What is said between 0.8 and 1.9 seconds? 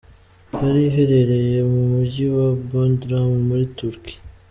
iherereye mu